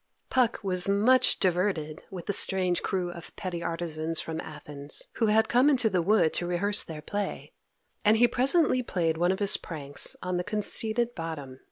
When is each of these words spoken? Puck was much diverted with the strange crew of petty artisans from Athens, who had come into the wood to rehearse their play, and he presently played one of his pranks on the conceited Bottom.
Puck 0.31 0.61
was 0.63 0.89
much 0.89 1.37
diverted 1.39 2.01
with 2.09 2.25
the 2.25 2.33
strange 2.33 2.81
crew 2.81 3.11
of 3.11 3.35
petty 3.35 3.61
artisans 3.61 4.19
from 4.19 4.41
Athens, 4.41 5.09
who 5.17 5.27
had 5.27 5.47
come 5.47 5.69
into 5.69 5.91
the 5.91 6.01
wood 6.01 6.33
to 6.33 6.47
rehearse 6.47 6.83
their 6.83 7.03
play, 7.03 7.53
and 8.03 8.17
he 8.17 8.27
presently 8.27 8.81
played 8.81 9.15
one 9.19 9.31
of 9.31 9.37
his 9.37 9.57
pranks 9.57 10.15
on 10.23 10.37
the 10.37 10.43
conceited 10.43 11.13
Bottom. 11.13 11.59